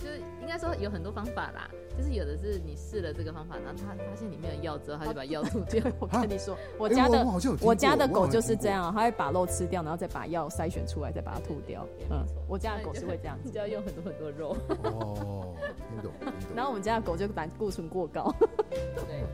[0.03, 5.85] 就是应该说有很多方法啦，就是有的是你试了这个方法，然后他发现里面有药之后，他就把药吐掉。
[6.01, 7.27] 我跟你说，我哎家的
[7.61, 11.87] 我家的狗就是这样，它会把肉吃掉，然后再把药筛选出来，再把它吐掉。
[12.11, 13.61] 嗯我家的狗是会这样子你就。
[13.61, 14.57] 要用很多很多肉。
[14.85, 15.55] 哦，
[15.89, 16.43] 听懂，听懂。
[16.57, 18.35] 然后我们家的狗就胆固醇过高。
[18.71, 19.25] 对，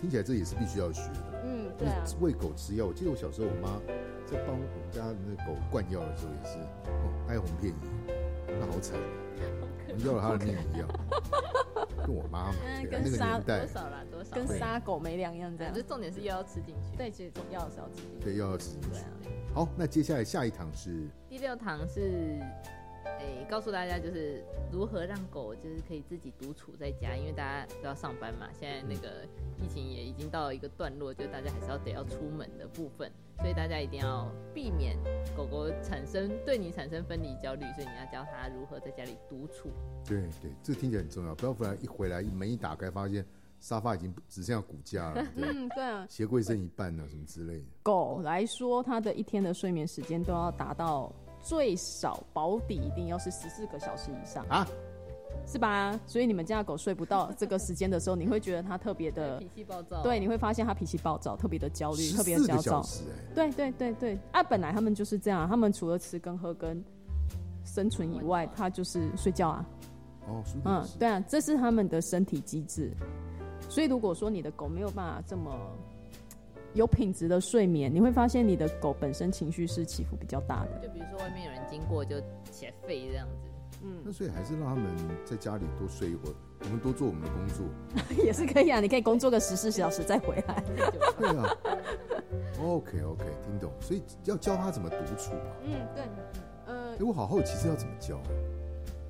[0.00, 1.42] 听起来这也是必须要学的。
[1.44, 2.04] 嗯，对啊。
[2.20, 3.80] 喂狗吃药，我记得我小时候我妈
[4.26, 8.14] 在帮我们家那狗灌药的时候也是，哦，哀鸿遍野，
[8.60, 8.98] 那好惨，
[9.88, 10.88] 我们要了他的命一样，
[12.04, 14.34] 跟我妈嘛，嗯跟杀年代多，少啦，多少。
[14.34, 15.82] 跟杀狗没两样，这样就。
[15.82, 16.96] 重点是药要吃进去。
[16.96, 18.24] 对，其实重要的是要吃进去。
[18.24, 18.98] 对，药要吃进去对。
[19.00, 19.06] 啊。
[19.54, 22.38] 好，那接下来下一堂是第六堂是
[23.20, 28.48] 诶、告诉大家就是如何让狗就是可以自己独处在家，因为大家都要上班嘛。
[28.52, 29.26] 现在那个
[29.58, 34.96] 疫情也已经到了一个段落，就是大家还是要得要出门的部分，所以大家一定要避免
[35.36, 39.70] 狗狗产生对你产生分离焦虑，所以你要教它如何在家里独处。
[40.06, 43.24] 对对，这个听起来很重要，不要不然一回来门一打开，发现
[43.60, 47.64] 沙发已经只剩下骨架了，嗯，对啊，鞋柜剩一半了，什么之类的。
[47.82, 51.12] 狗来说，它的一天的睡眠时间都要达到
[51.48, 54.68] 最少保底一定要是十四个小时以上啊，
[55.46, 55.98] 是吧？
[56.06, 62.60] 所以你们家的狗睡不到这个时间的时候，你会觉得它特别的脾气暴躁，对，你会发现它脾气暴躁，特别的焦虑，特别的焦躁。
[62.60, 66.84] 四个小时、哎，对对对对，啊，本来他们就是这样，他们除了吃跟喝跟
[67.64, 69.66] 生存以外，它就是睡觉啊。
[70.26, 72.92] 哦，嗯对啊，这是他们的身体机制。
[73.70, 75.50] 所以如果说你的狗没有办法这么
[76.74, 80.86] 有品质的睡眠，你会发现你的狗本身情绪是起伏比较大的。
[80.86, 83.34] 就比如说外面有人经过就起来吠这样子。
[83.80, 84.90] 嗯那所以还是让他们
[85.24, 87.64] 在家里多睡一会儿，我们多做我们的工作。
[88.24, 90.64] 也是可以啊，你可以工作个十四小时再回来。
[91.16, 91.56] 对啊
[92.60, 93.70] ，OK OK，听懂。
[93.80, 95.56] 所以要教他怎么独处啊？
[95.62, 96.04] 嗯，对，
[96.66, 98.28] 呃哎，，我好好奇是要怎么教啊？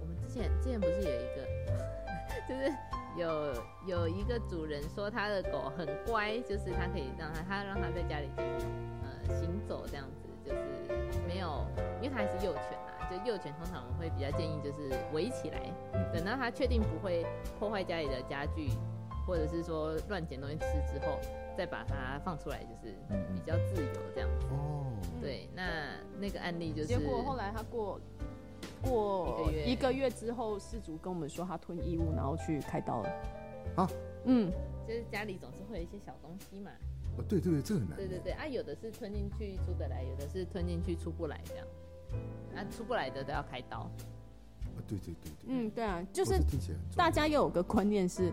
[0.03, 1.49] 我们之前之前不是有一个，
[2.47, 2.71] 就是
[3.19, 3.53] 有
[3.87, 8.67] 有一个主人说他的狗很乖，就是他可以让它他让它在家里就是
[9.03, 11.67] 呃行走这样子，就是没有，
[12.01, 15.61] 因为它还是幼犬啊，就幼犬通常我们会比较建议就是围起来，
[16.13, 17.27] 等到它确定不会
[17.59, 18.71] 破坏家里的家具，
[19.27, 21.19] 或者是说乱捡东西吃之后，
[21.57, 22.95] 再把它放出来，就是
[23.35, 24.47] 比较自由这样子。
[24.53, 24.87] 哦，
[25.21, 25.63] 对，那
[26.19, 28.01] 那个案例就是结果后来他过
[28.83, 33.11] 过一个月一个月之后，事主跟我们说他吞异物，然后去开刀了。
[33.77, 33.91] 啊？
[34.25, 34.51] 嗯，
[34.87, 36.71] 就是家里总是会有一些小东西嘛。
[37.17, 37.97] 哦，对对对，这个很难。
[37.97, 41.67] 对对对啊，有的是吞进去出得来，有的是吞进去出不来这样。
[42.55, 43.79] 啊，出不来的都要开刀。
[43.81, 46.41] 啊，对对对对，嗯，对啊，就是
[46.97, 48.33] 大家又有个观念是，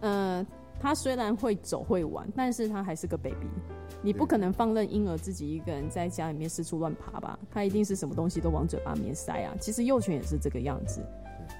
[0.00, 0.44] 呃，
[0.78, 3.48] 他虽然会走会玩，但是他还是个 baby。
[4.02, 7.38] 你不可能放任婴儿自己一个人在家里面四处乱爬吧？
[7.50, 9.54] 他一定是什么东西都往嘴巴里面塞啊。
[9.60, 11.00] 其实幼犬也是这个样子，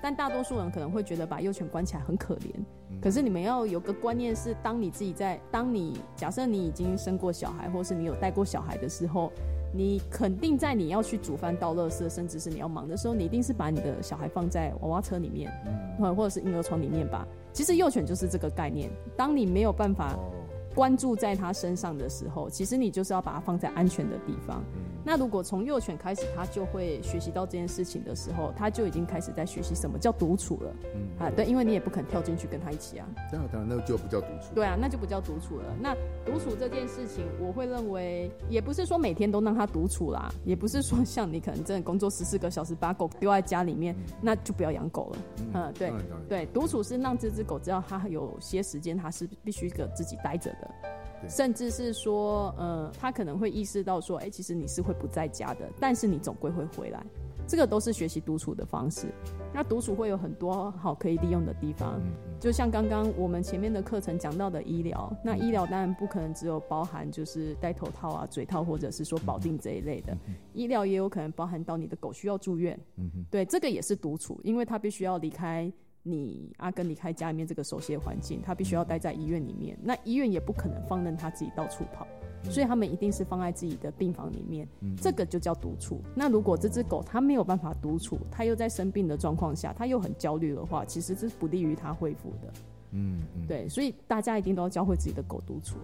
[0.03, 2.51] 但大多数人可能会觉得把幼犬关起来很可怜。
[2.91, 9.31] 嗯可是你们要有个观念是，当你自己在，当你假设你已经生过小孩，或是你有带过小孩的时候，
[9.75, 15.53] 你肯定在你要去煮饭、倒垃圾，甚至是你要忙的时候，你一定是把你的小孩放在娃娃车里面，
[15.99, 17.27] 或或者是婴儿床里面吧。
[17.57, 20.31] 其实幼犬就是这个概念，当你没有办法哦，
[20.75, 24.63] 关注在它身上的时候，其实你就是要把它放在安全的地方。
[25.07, 30.75] 那如果从幼犬开始，它就会学习到这件事情的时候，它就已经开始在学习什么叫独处了。
[30.97, 33.07] 嗯，啊，对，因为你也不肯跳进去跟他一起啊。
[33.31, 34.53] 当然当然，那就不叫独处。
[34.53, 35.65] 对啊，那就不叫独处了。
[35.81, 45.19] 那独处这件事情，我会认为，也不是说每天都让它独处啦，也不是说像你可能真的工作十四个小时，把狗丢在家里面，那就不要养狗了。
[45.55, 45.93] 嗯，对
[46.29, 50.71] 对，独处是让这只狗知道它有些时间它是必须个自己待着的。
[51.21, 51.29] 对。
[51.29, 57.05] 甚至是说，呃，他可能会意识到说，哎、其实你是会不在家的，但是你总归会回来，
[57.47, 59.07] 这个都是学习独处的方式。
[59.53, 70.15] 那独处会有很多好可以利用的地方，嗯就像刚刚我们前面的课程讲到的医疗，那医疗当然不可能只有包含就是戴头套啊、嘴套或者是说保定这一类的，
[70.53, 75.73] 医疗也有可能包含到你的狗需要住院，嗯，对，这个也是独处，因为它必须要离开
[76.09, 82.07] 你阿根离开家里面这个熟悉的环境，他必须要待在医院里面，那医院也不可能放任他自己到处跑。
[82.45, 84.69] 所以他们一定是放在自己的病房里面，
[85.03, 86.01] 这个就叫独处。
[86.15, 92.53] 那如果这只狗它没有办法独处，它又在生病的状况下，它又很焦虑的话，其实这是不利于它恢复的。
[92.93, 93.47] 嗯嗯。
[93.49, 95.77] 对，所以大家一定都要教会自己的狗独处。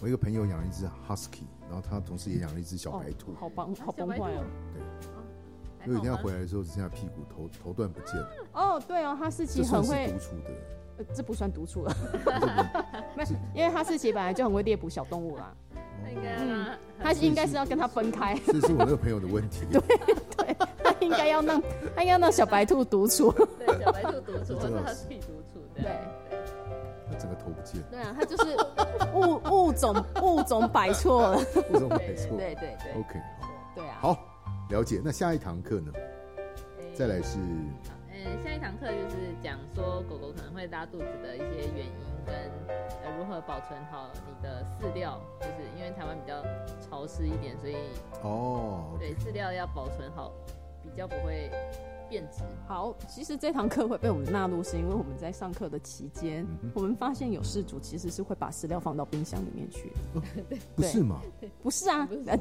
[0.00, 3.36] 我一个朋友养了一只 husky，然后他同时也养了一只小白兔哦。
[3.40, 4.44] 好棒，好崩坏哦。
[5.86, 8.28] 有一天他来回来的时候，只剩下屁股，头头段不见了。
[8.52, 10.50] 哦，对哦，哈士奇很会独，处的。
[10.98, 12.66] 呃这不算独处了， 这个
[13.14, 15.54] 没，因为哈士奇本来就很会猎捕小动物啦，
[16.02, 19.64] 那应该让它应该是要跟它分开，这是我那个朋友的问题。
[19.70, 19.80] 对
[20.36, 21.62] 对，他应该要让
[21.94, 23.30] 他应该让小白兔独处。
[23.30, 26.00] 对小白兔独处，或是这真的是 husky 独处这对样。
[27.08, 28.56] 他整个头不见，对啊，它就是
[29.14, 31.38] 物物种物种摆错了。
[31.72, 32.36] 物种摆错。
[32.36, 33.98] 对对对 OK，好，对啊。
[34.00, 34.27] 好，
[34.70, 35.00] 了解。
[35.04, 35.92] 那下一堂课呢？
[36.94, 37.38] 再来是
[38.10, 41.92] 嗯，下一堂课就是讲说狗狗可能会拉肚子的一些原因，
[42.26, 46.42] 跟呃如何保存好你的饲料，就是因为台湾比较
[46.80, 47.76] 潮湿一点，所以
[48.22, 50.32] 哦，对饲料要保存好，
[50.82, 51.48] 比较不会
[52.08, 52.42] 变质。
[52.66, 59.92] 好，其实这堂课会被我们纳入，是因为我们在上课的期间，嗯我们发现有事主其实是会把饲料放到冰箱里面去。
[60.74, 61.20] 不是吗？
[61.62, 62.36] 不是啊， 呃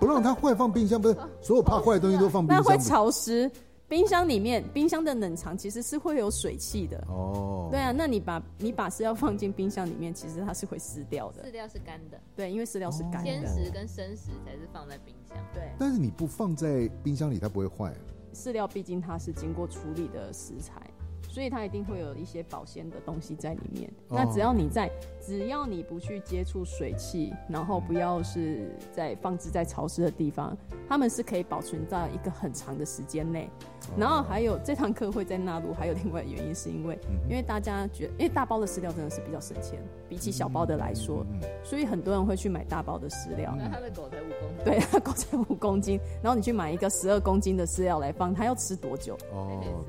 [0.00, 2.88] 不让它坏放冰箱，不是所有怕坏的东西都放冰那会箱不是。
[2.88, 3.50] 潮湿。
[3.88, 6.96] 冰箱里面，冰箱的冷藏其实是会有水汽的。
[7.08, 11.44] 哦，对啊，那你把你把饲料放进冰箱里面，其实它是会湿掉的。
[11.44, 13.48] 饲料是干的，对，因为饲料是干的鲜的。
[13.48, 15.36] 食跟生食才是放在冰箱。
[15.52, 17.92] 对，但是你不放在冰箱里，它不会坏。
[18.32, 20.80] 饲料毕竟它是经过处理的食材，
[21.28, 23.90] 所以它一定会有一些保鲜的东西在里面。
[24.08, 24.90] 哦那只要你在，
[25.20, 30.56] 只要你不去接触水汽，然后不要是在放置在潮湿的地方，
[30.88, 33.50] 它们是可以保存在一个很长的时间内。
[33.96, 37.16] 然后还有这堂课会在纳入，还有另外的原因是因为，嗯。
[37.28, 43.54] 因为大家觉得，因为大包的饲料真的是比较省钱，比起小包的来说，嗯所以很多人会去买大包的饲料。
[43.56, 49.16] 那他的狗才五公斤，对， 他狗才五公斤，然后你去买一个十二公斤的饲料来放，它要吃多久？
[49.32, 49.84] 哦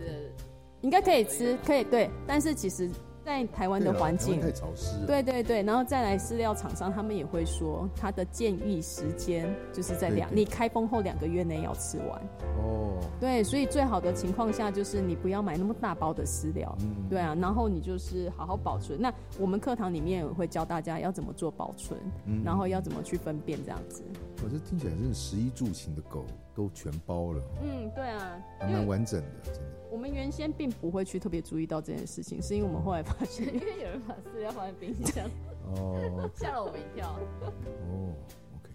[0.81, 2.89] 应该可以吃，可以对，但是其实，
[3.23, 5.05] 在台湾的环境太潮湿了。
[5.07, 12.21] 对对对，然后再来饲料厂商他们也会说，他的建议时间就是在两，你开封后两个月内要吃完。
[12.61, 18.99] 哦，对，所以最好的情况下就是你不要买那么大包的饲料，嗯对啊，然后你就是好好保存。
[18.99, 24.03] 那我们课堂里面也会教大家要怎么做保存，嗯然后要怎么去分辨这样子。
[24.43, 29.82] 我这听起来真是食一住行的狗都全包了，嗯，对啊，还蛮完整的，真的。
[29.93, 35.29] 我们原先并不会去特别注意到这件事情，是因为我们后来发现 因为有人把饲料放在冰箱，
[35.67, 37.11] 哦 吓了我们一跳。
[37.11, 38.11] 哦
[38.57, 38.71] ，OK，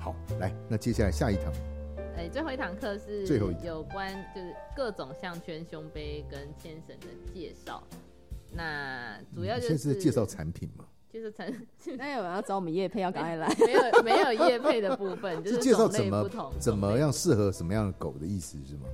[0.00, 1.52] 好，来，那接下来下一堂，
[2.16, 7.80] 哎，最后一堂课是最后一有关就是各种项圈、胸杯跟牵绳的介绍。
[8.52, 10.84] 那主要就现是在是介绍产品嘛？
[11.08, 11.48] 介绍产，
[11.96, 13.46] 那有人要找我们叶配，要赶快来。
[13.64, 18.88] 没有没有叶配的部分，就是介绍怎么不同，怎么样适合什么样的狗的意思是吗？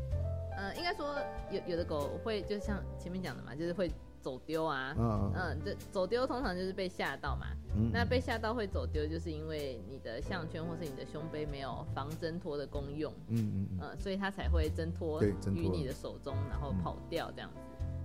[0.72, 1.16] 呃，应该说
[1.50, 4.94] 有有的狗会就像前面讲的嘛，就是会走丢啊。
[4.98, 7.46] 嗯嗯，这走丢通常就是被吓到嘛。
[7.74, 17.56] 嗯那被吓到会走丢，就是因为你的项圈或是你的胸杯没有防挣脱的功用，嗯嗯嗯，嗯，所以它才会挣脱对挣脱于你的手中，然后跑掉这样子。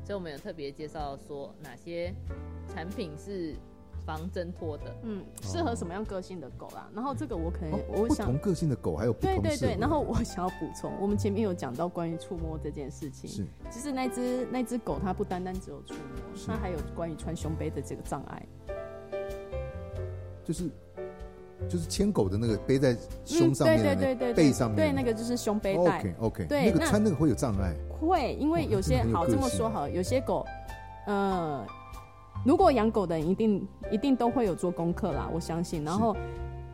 [0.06, 2.14] 所以我们有特别介绍说哪些
[2.70, 3.56] 产品是
[4.08, 4.84] 防挣脱的。
[5.04, 6.90] 嗯，适合什么样个性的狗啦？
[6.96, 13.30] 然后这个我可能、哦我想不同，个性的狗还有不同对对对，然后我想要补充，我们前面有讲到关于触摸这件事情。
[13.30, 18.48] 是其实那只那只狗它不单单只有触摸，它还有关于穿胸背的这个障碍。
[20.46, 20.70] 就是
[21.68, 26.00] 就是牵狗的那个背在胸上面对对对对背上面对那个就是胸背带。
[26.00, 30.46] OK OK，对那那个穿那个会有障碍，会，因为有些好这么说好了，有些狗，
[31.06, 31.68] 呃，
[32.48, 35.84] 如果养狗的人一定一定都会有做功课啦，我相信。
[35.84, 36.16] 然后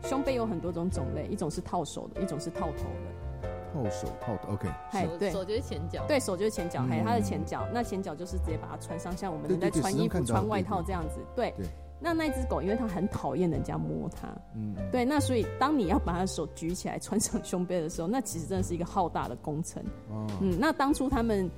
[0.04, 3.50] 胸背有很多种种类，一种是套手的，一种是套头的。
[3.74, 5.32] 套手套的 OK，手嗨对。
[5.32, 11.18] 手就是前脚，对手就是前脚，还有嗯它的前脚，那前脚就是直接把它穿上，像我们人在穿衣服、穿外套对这样子。
[11.34, 11.52] 对。
[11.56, 11.66] 对，
[11.98, 14.90] 那那只狗因为它很讨厌人家摸它，嗯，嗯。
[14.92, 19.82] 对，那所以当你要把它的手举起来穿上胸背的时候，那其实真的是一个浩大的工程。
[20.08, 21.50] 哦，嗯，那当初他们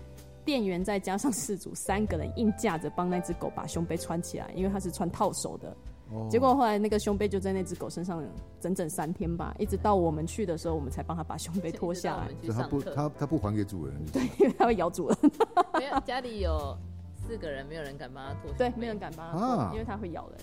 [0.46, 5.68] 店员再加上事主三个人硬架着帮那只狗把胸背穿起来，因为它是穿套手的。
[6.12, 8.24] 哦结果后来那个胸背就在那只狗身上
[8.60, 12.94] 整整三天吧，一直到我们去的时候，我们才帮它把胸背脱下来我们，去所以他不上课。
[12.94, 15.18] 他他不还给主人，对，因为它会咬主人。
[15.74, 16.78] 没有家里有
[17.26, 18.52] 四个人，没有人敢帮他脱。
[18.56, 18.96] 对，没人。
[19.00, 20.38] 敢帮它脱，啊因为它会咬人。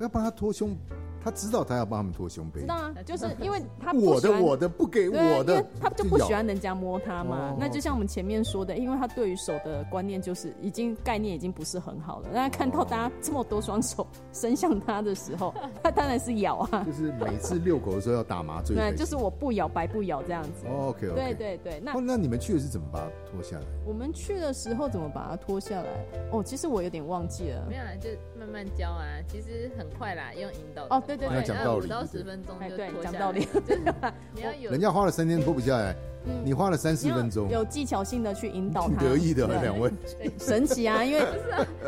[0.00, 0.76] 要帮它脱胸，
[1.26, 7.50] 他知道他要帮他们脱胸背知，道啊，就是因为他我的我的不给我的为，他就不喜欢人家摸他嘛。
[7.50, 12.28] 哦那就像我们前面说的，因为他对于手的观念就是已经概念已经不是很好了。
[12.32, 16.84] 那看到大家这么多双手伸向他的时候， 他当然是咬啊。
[16.86, 20.64] 就是每次遛狗的时候要打麻醉对，就是我不咬白不咬这样子。
[20.68, 23.64] OK OK，对对对，那哦，那你们去的是怎么把它脱下来？
[23.84, 25.88] 我们去的时候怎么把它脱下来？
[26.30, 27.74] 哦，其实我有点忘记了没。
[27.74, 33.44] 有啊，就慢慢教啊，其实很快啦，用引导哦对对对要讲道理五到十分钟哎就对讲脱下来道理。
[33.44, 33.82] 哦 就是
[34.34, 35.94] 你要有人家花了三天脱不下来，
[36.26, 39.90] 嗯你花了三四分钟，有技巧性的去引导挺他，得意的两位。
[40.38, 41.04] 神奇啊！
[41.04, 41.42] 因为 就是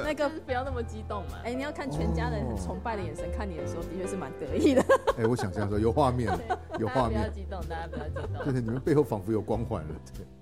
[0.05, 1.39] 那个不要那么激动嘛。
[1.45, 4.85] 哎，你要看全家人很崇拜的眼神看你的时候，的确是蛮得意的。
[5.19, 6.33] 哎，我想象说有画面，
[6.79, 8.45] 有画面，不要激动，大家不要激动。
[8.45, 9.89] 对对，你们背后仿佛有光环了。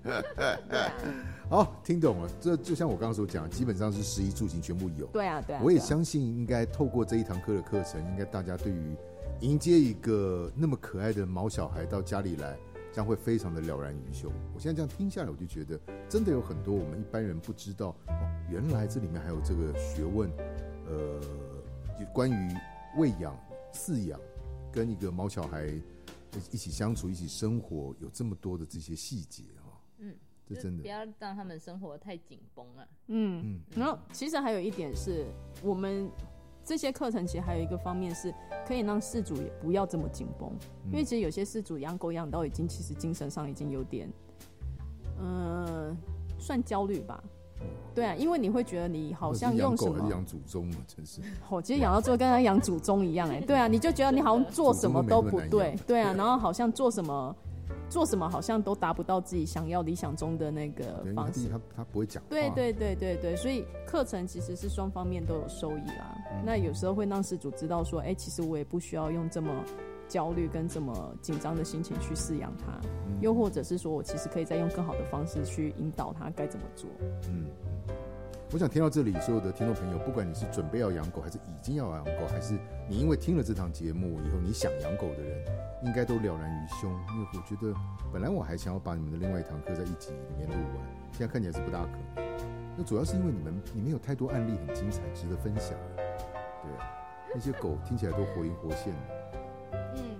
[0.03, 0.55] 对，
[1.49, 2.29] 好，听懂了。
[2.39, 5.05] 这就像我刚刚所讲，基本上是十一住行全部有。
[5.07, 5.61] 对啊，对啊。
[5.63, 8.95] 我也相信，应该透过这一堂课的课程，应该大家对于
[9.41, 12.57] 迎接一个那么可爱的毛小孩到家里来，
[12.97, 14.33] 将会非常的了然于胸。
[14.55, 15.79] 我现在这样听下来，我就觉得
[16.09, 20.27] 真的有很多我们一般人不知道哦，原来这里面还有这个学问，
[20.87, 21.21] 呃，
[21.99, 22.55] 就关于
[22.97, 23.39] 喂养、
[23.71, 24.19] 饲养
[24.73, 25.67] 跟一个毛小孩
[26.51, 29.79] 一起相处、一起生活，有这么多的这些细节哈。
[29.99, 30.15] 嗯，
[30.47, 32.87] 就这真的不要让他们生活太紧绷啊。
[33.09, 35.27] 嗯嗯，然后其实还有一点是
[35.61, 36.09] 我们
[36.67, 38.33] 这些课程其实还有一个方面是
[38.67, 40.51] 可以让事主也不要这么紧绷，
[40.91, 44.11] 因为其实有些事主养狗养到已经其实精神上已经有点，
[45.21, 45.95] 嗯、
[46.37, 47.23] 算焦虑吧。
[47.95, 50.77] 对啊，因为你会觉得你好像用什么，养祖宗啊？
[50.85, 57.33] 真是，我 其实养到最后跟他养祖宗一样哎、对啊，你就觉得你好像做什么都不对，对啊，然后好像做什么
[57.89, 61.47] 做什么好像都达不到自己想要理想中的那个方式。
[61.49, 66.15] 他他不会讲，对对对对对，所以课程其实是双方面都有收益啦。
[66.31, 69.51] 嗯那有时候会让事主知道说，哎、其实我也不需要用这么
[70.07, 76.89] 焦虑跟这么紧张的心情去饲养它，嗯又或者是说我其实可以再用更好的方式去引导它该怎么做。
[77.29, 77.45] 嗯，
[77.87, 77.93] 嗯
[78.53, 85.45] 我想听到这里，所有的听众朋友，不管你是准备要养狗，还是已经要养狗，还是你因为听了这堂节目以后你想养狗的人，
[85.83, 86.89] 应该都了然于胸。
[86.89, 87.75] 因为我觉得，
[88.11, 92.25] 本来我还想要把你们的另外一堂课在一集里面录完，现在看起来是不大可能。
[92.77, 95.77] 那主要是因为你们你们有太多案例很精彩，值得分享。
[95.97, 96.71] 对，
[97.35, 99.77] 那些狗听起来都活灵活现的。
[99.97, 100.16] 嗯，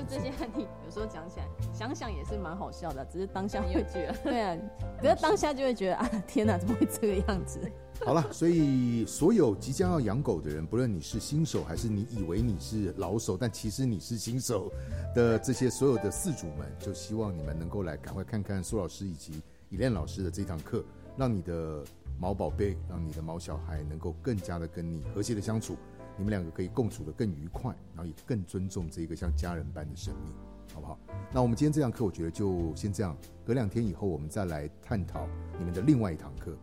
[0.00, 4.16] 就这些案例，有时候讲起来想想也是蛮好笑的，只是当下会很有趣啊。
[4.22, 4.56] 对啊，
[5.00, 7.60] 可是当下就会觉得啊，天哪，怎么会这个样子？
[8.06, 14.72] 好了，所以所有即将要养狗的人，不论你是新手还是你以为你是老手，但其实你是新手
[15.14, 20.82] 的这些所有的饲主们，就希望你们能够来赶快看看苏老师以及以恋老师的这堂课，
[21.14, 21.84] 让你的
[22.18, 25.76] 毛宝贝，让你的毛小孩能够更加的跟你和谐的相处，
[26.20, 30.34] 你们两个可以共处的更愉快，然后也更尊重这个像家人般的生命，
[30.74, 30.98] 好不好？
[31.32, 35.26] 那我们今天这堂课，我觉得就先这样，隔两天以后我们再来探讨
[35.58, 36.54] 你们的另外一堂课。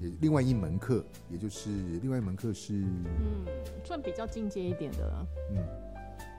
[0.00, 1.70] 也另外一门课，也就是
[2.02, 3.46] 另外一门课是，嗯，
[3.84, 5.26] 算比较进阶一点的了。
[5.52, 5.56] 嗯，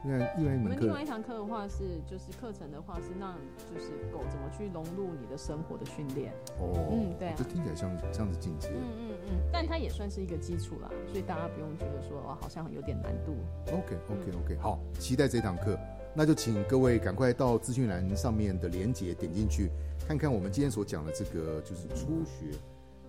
[0.04, 3.36] 另外另外一门课我们另外一堂课的话是，就是课程的话是让
[3.74, 6.32] 就是狗怎么去融入你的生活的训练。
[6.60, 8.70] 哦，嗯对啊这听起来像这样子进阶。
[8.70, 13.36] 嗯嗯嗯，但它也算是一个基础啦，所以大家不用觉得说哇好像有点难度。
[13.72, 15.78] OK OK OK，好，期待这堂课，
[16.14, 19.70] 那就请各位赶快到资讯栏上面的连接点进去，
[20.08, 22.58] 看看我们今天所讲的这个就是初学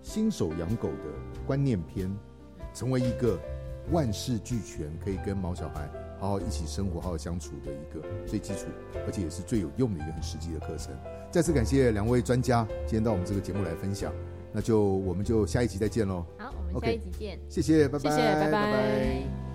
[0.01, 2.13] 新手养狗的观念篇，
[2.73, 3.39] 成为一个
[3.91, 5.89] 万事俱全，可以跟毛小孩
[6.19, 8.65] 好好一起生活、好好相处的一个最基础，
[9.05, 10.93] 而且也是最有用的一个很实际的课程。
[11.31, 14.13] 再次感谢两位专家今天到我们这个节目来分享，
[14.51, 17.39] 那就我们就下一集再见喽，好，我们下一集见。
[17.47, 19.48] 谢谢，拜拜，谢谢拜拜拜拜